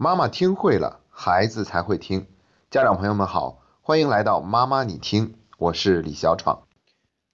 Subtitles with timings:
[0.00, 2.28] 妈妈听会了，孩子才会听。
[2.70, 6.62] 家长朋友们好，欢迎来到妈妈你听，我是李小闯。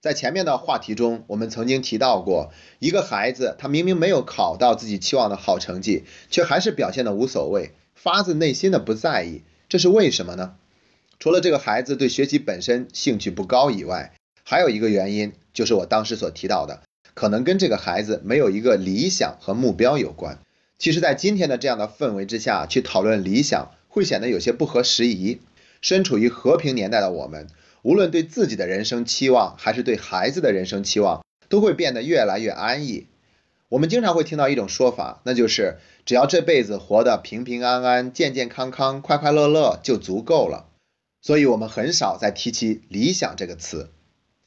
[0.01, 10.55] 在前面的话题中，我们曾经提到过，一个孩子他明明没有考到自己期望的好成绩，却还是表现的无所谓，发自内心的不在意，这是为什么呢？
[11.19, 14.11] 除了这个孩子对学习本身兴趣不高以外，
[14.43, 16.81] 还有一个原因就是我当时所提到的，
[17.13, 20.39] 可能跟这个孩子没有一个理想和目标有关。
[20.77, 25.39] 其实，在今天的这样的氛围之下去讨论理想，会显得有些不合时宜。
[25.81, 27.47] 身处于和平年代的我们，
[27.81, 33.05] 无论对自己的人生期望，还是对孩子的人生期望，都会变得越来越安逸。
[33.69, 40.67] 我们经常会听到一种说法，那就是只要这辈子活得平平安安、健健康康、快快乐乐就足够了。
[41.21, 43.91] 所以，我们很少再提起理想这个词。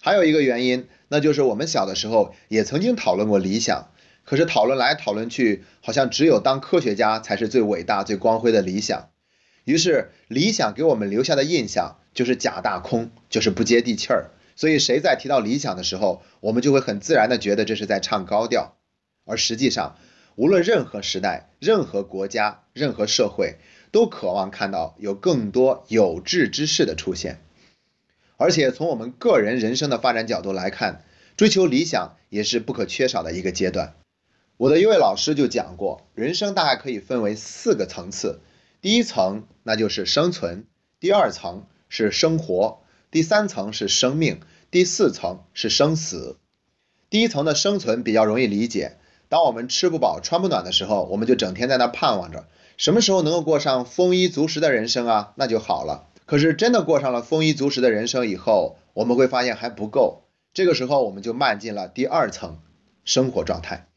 [0.01, 3.91] 还有一个原因，那就是我们小的时候也曾经讨论过理想，
[4.29, 9.09] 可是讨论来讨论去，好像只有当科学家才是最伟大、最光辉的理想。
[9.65, 14.33] 于是，理想给我们留下的印象就是假大空，就是不接地气儿。
[14.55, 18.77] 所以，谁在提到理想的时候，我们就会很自然的觉得这是在唱高调。
[19.25, 19.97] 而实际上，
[20.37, 23.57] 无论任何时代、任何国家、任何社会，
[23.92, 27.41] 都渴望看到有更多有志之士的出现。
[28.37, 31.03] 而且从我们个人人生的发展角度来看，
[31.39, 33.95] 追求理想也是不可缺少的一个阶段。
[34.59, 38.41] 我的一位老师就讲过，人生大概可以分为四个层次，
[38.81, 40.67] 第一层那就是生存，
[40.98, 42.81] 第二层是生活，
[43.12, 44.41] 第三层是生命，
[44.73, 46.39] 第四层是生死。
[47.09, 48.98] 第一层的生存比较容易理解，
[49.29, 56.09] 当我们吃不饱穿不暖的时候，我们就整天在那盼望着什么时候能够过上丰衣足食的人生啊，那就好了。
[56.27, 60.25] 可是真的过上了丰衣足食的人生以后，我们会发现还不够。
[60.53, 62.59] 这个时候，我们就迈进了第二层
[63.05, 63.88] 生活状态。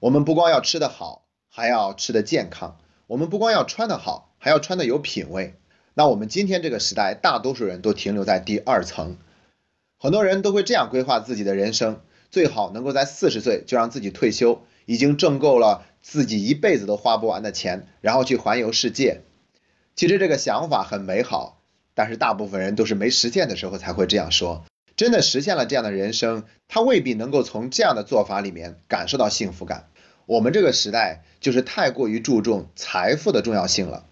[0.00, 5.54] 我们不光要吃得好，还要吃得健康；我们不光要穿得好，还要穿得有品位。
[5.94, 9.16] 那我们今天这个时代，大多数人都停留在第二层。
[9.98, 12.00] 很多人都会这样规划自己的人生：
[12.30, 19.22] 最好能够在四十岁就让自己退休，已经挣够了自己一辈子都花不完的钱，然后去环游世界。
[19.96, 21.60] 其实这个想法很美好，
[21.94, 24.64] 但是大部分人都是没实现的时候才会这样说。
[24.98, 29.88] 真的实现了这样的人生，他未必能够从这样的做法里面感受到幸福感。
[30.26, 34.06] 我们这个时代就是太过于注重财富的重要性了，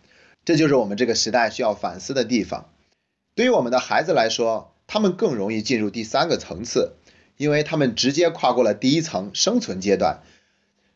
[0.45, 2.71] 这就是我们这个时代需要反思的地方。
[3.35, 6.93] 对于我们的孩子来说，他们更容易进入第三个层次，
[7.37, 10.23] 因为他们直接跨过了第一层生存阶段，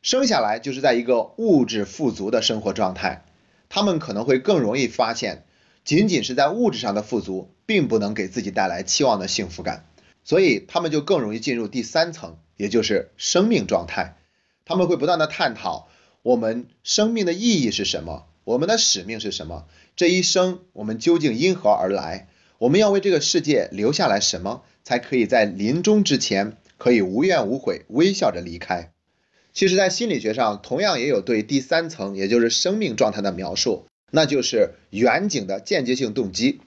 [0.03, 3.25] 生下来就是在一个物质富足的生活状态。
[3.69, 5.43] 他们可能会更容易发现，
[5.91, 9.87] 仅仅是在物质上的富足，并不能给自己带来期望的幸福感，
[10.23, 14.17] 所以他们就更容易进入第三层，也就是生命状态。
[14.65, 15.89] 他们会不断的探讨
[16.23, 28.93] 我们生命的意义是什么，我们的使命是什么，这一生我们究竟因何而来，我们要为这个世界留下来什么，才可以在临终之前可以无怨无悔，微笑着离开。
[29.53, 36.61] 其实，在心理学上，同样也有对第三层，也就是生命状态的描述，那就是远景的间接性动机。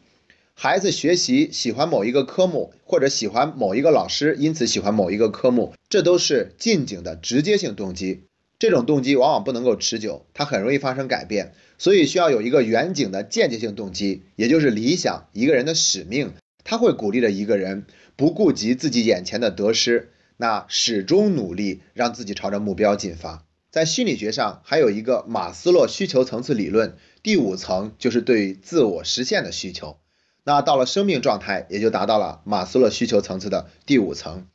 [0.56, 8.24] 孩子学习喜欢某一个科目，或者喜欢某一个老师，因此喜欢某一个科目，这都是近景的直接性动机。
[8.59, 16.34] 这种动机往往不能够持久，它很容易发生改变，所以需要有一个远景的间接性动机，也就是理想，一个人的使命，
[16.64, 20.12] 他会鼓励着一个人不顾及自己眼前的得失。
[20.38, 23.46] 那始终努力让自己朝着目标进发。
[23.70, 29.97] 在心理学上，还有一个马斯洛需求层次理论，第五层就是对于自我实现的需求。
[30.44, 34.47] 那到了生命状态，也就达到了马斯洛需求层次的第五层。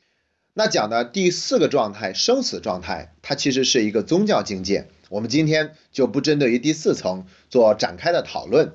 [0.53, 4.87] 那讲的第四个状态，生死状态，它其实是一个宗教境界。
[5.09, 8.73] 我们今天就不针对于第四层做展开的讨论。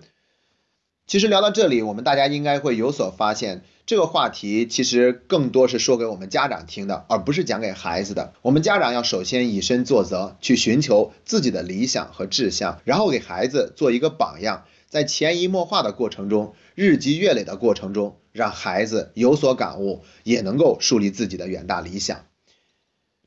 [1.06, 3.62] 其实聊到这里，我们大家应该会有所发现。
[3.86, 8.32] 这个话题其实更多是说给我们家长听的，而不是讲给孩子的。
[8.40, 22.24] 我们家长要首先以身作则，去寻求自己的理想和志向，然后给孩子做一个榜样，在潜移默化的过程中，日积月累的过程中，让孩子有所感悟，也能够树立自己的远大理想。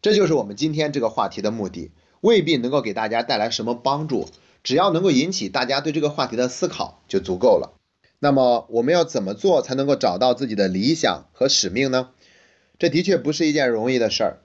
[0.01, 1.91] 这就是我们今天这个话题的目的，
[2.21, 4.27] 未必能够给大家带来什么帮助，
[4.67, 7.79] 只要能够引起大家对这个话题的思考就足够了。
[8.19, 12.09] 那么我们要怎么做才能够找到自己的理想和使命呢？
[12.77, 14.39] 这的确不是一件容易的事儿。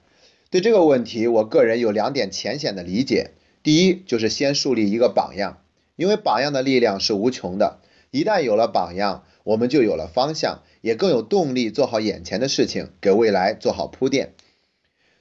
[0.49, 3.31] 对这个问题，我个人有两点浅显的理解。
[3.63, 5.57] 第一，就是先树立一个榜样，
[5.97, 7.81] 因为榜样的力量是无穷的。
[8.09, 14.35] 一旦有了榜样，我们就有了方向，也更有动力做好眼前的事情，给未来做好铺垫。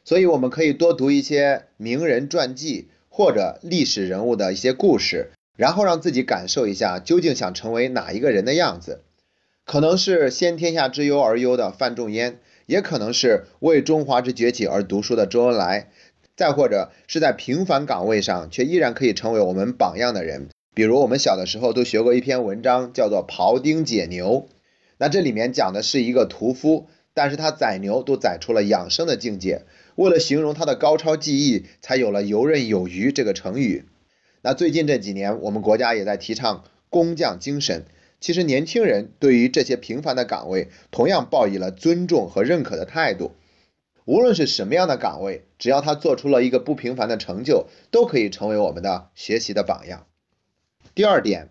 [0.05, 5.31] 所以，我们可以多读一些名人传记或者历史人物的一些故事。
[5.55, 9.03] 然后让自己感受一下究竟想成为哪一个人的样子。
[9.67, 15.91] 可能是先天下之忧而忧的范仲淹，也可能是为中华之崛起而读书的周恩来，
[16.35, 20.49] 再或者是在平凡岗位上却依然可以成为我们榜样的人。
[20.75, 24.49] 比如我们小的时候都学过一篇文章，叫做《庖丁解牛》。
[24.97, 29.63] 那这里面讲的是一个屠夫，但是他宰牛都宰出了养生的境界。
[29.97, 33.85] 为了形容他的高超技艺，才有了游刃有余这个成语。
[34.41, 37.85] 那最近这几年，我们国家也在提倡工匠精神。
[38.21, 43.33] 其实年轻人对于这些平凡的岗位，同样抱以了尊重和认可的态度。
[44.05, 50.07] 无论是什么样的岗位，只要他做出了一个不平凡的成就，都可以成为我们的学习的榜样。
[50.95, 51.51] 第二点，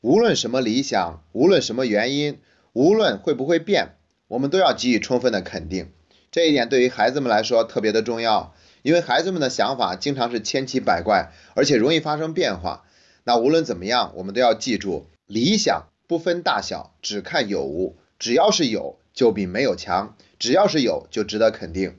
[0.00, 2.38] 无论什么理想，无论什么原因，
[2.72, 3.96] 无论会不会变，
[4.30, 5.90] 我们都要给予充分的肯定。
[6.30, 12.84] 这一点对于孩子们来说特别的重要，因为孩子们的想法经常是千奇百怪，而且容易发生变化。
[13.24, 15.88] 那无论怎么样，我们都要记住理想。
[16.06, 17.96] 不分大小，只看有无。
[18.20, 21.98] 只要是有，就比没有强；只要是有，就值得肯定。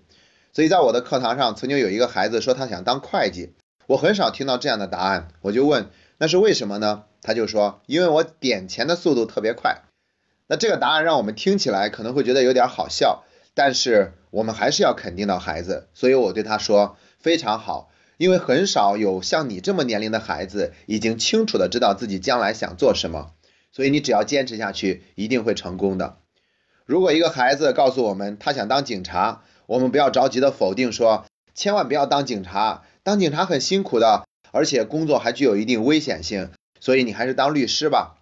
[0.54, 3.54] 所以在我的课堂上，曾经有一个孩子说他想当会计，
[3.88, 5.28] 我很少听到这样的答案。
[5.42, 7.04] 我就问，那是为什么呢？
[7.22, 9.82] 他就说，因为我点钱的速度特别快。
[10.52, 15.88] 那这个答案让我们听起来可能会觉得有点好笑，但是我们还是要肯定到孩子。
[15.94, 23.32] 所以我对他说，非常好，因为很少有像你这么年龄的孩子，已经清楚的知道自己将来想做什么。
[23.72, 26.18] 所以你只要坚持下去，一定会成功的。
[26.86, 31.26] 如果一个孩子告诉我们他想当警察，我们不要着急的否定说，
[31.56, 36.50] 千万不要当警察，当警察很辛苦的，而且工作还具有一定危险性，
[36.82, 38.18] 所以你还是当律师吧。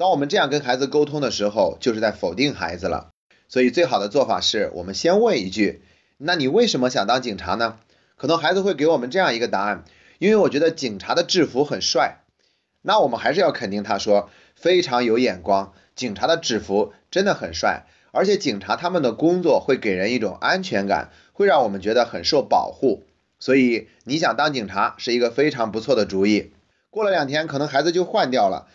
[0.00, 3.10] 当我们这样跟孩子沟通的时候，就是在否定孩子了。
[3.50, 5.82] 所以最好的做法是我们先问一句，
[6.16, 7.76] 那你为什么想当警察呢？
[8.16, 9.84] 可能孩子会给我们这样一个答案，
[10.18, 12.20] 因为我觉得警察的制服很帅。
[12.80, 14.30] 那我们还是要肯定他说。
[14.54, 23.04] 非常有眼光，警察的制服真的很帅，而且警察他们的工作会给人一种安全感，会让我们觉得很受保护。
[23.38, 26.52] 所以你想当警察是一个非常不错的主意。
[26.90, 28.66] 过了两天，可能孩子就换掉了，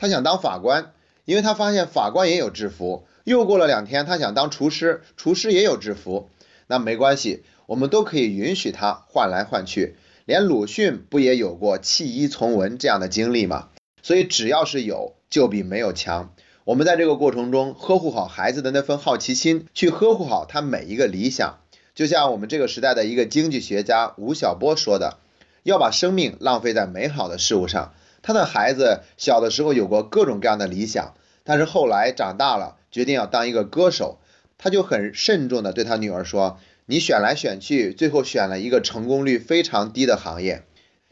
[0.00, 0.92] 他想当法官，
[1.26, 3.04] 因为他发现法官也有制服。
[3.24, 6.30] 又过了两天，他想当厨师，厨师也有制服。
[6.66, 9.96] 那没关系，我们都可以允许他换来换去。
[10.24, 13.68] 连鲁迅不也有过弃医从文这样的经历吗？
[14.02, 15.14] 所以只要是有。
[15.30, 16.34] 就比没有强。
[16.64, 21.60] 我们在这个过程中呵护好孩子的那份好奇心，去呵护好他每一个理想。
[21.94, 25.18] 就像我们这个时代的一个经济学家吴晓波说的
[25.62, 31.14] ：“要把生命浪费在美好的事物上。”他的孩子小的时候有过各种各样的理想，
[31.44, 34.18] 但是后来长大了，决定要当一个歌手，
[34.58, 40.64] 他就很慎重的对他女儿说：“你选来选去，最后选了一个成功率非常低的行业，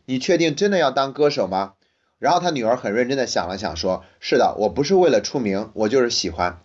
[0.04, 1.74] 你确定真的要当歌手吗？”
[2.18, 6.58] 然后他女儿很认真的想了想，说：“是的，我不是为了出名，我就是喜欢。”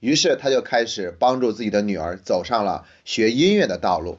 [0.00, 4.18] 于是他就开始帮助自己的女儿走上了学音乐的道路。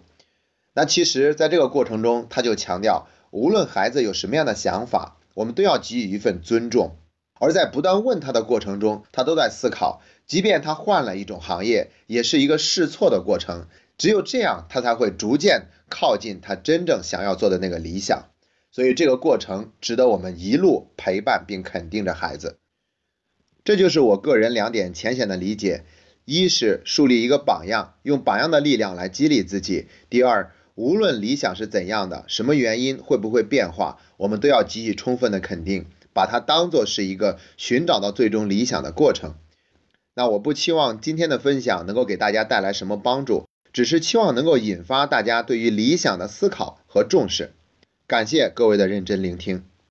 [0.73, 6.97] 那其实，在这个过程中，他就强调，无论孩子有什么样的想法，我们都要给予一份尊重。
[7.39, 13.67] 而在不断问他的过程中，他都在思考，即便他换了一种行业，也是一个试错的过程。
[13.99, 18.29] 只有这样，他才会逐渐靠近他真正想要做的那个理想。
[18.71, 22.57] 所以这个过程值得我们一路陪伴并肯定着孩子，
[23.63, 25.83] 这就是我个人两点浅显的理解：
[26.25, 39.33] 一是树立一个榜样，用榜样的力量来激励自己；第二，无论理想是怎样的，什么原因会不会变化，我们都要给予充分的肯定，把它当做是一个寻找到最终理想的过程。
[40.13, 47.53] 那我不期望今天的分享能够给大家带来什么帮助，只是期望能够引发大家对于理想的思考和重视。
[48.05, 49.63] 感谢各位的认真聆听。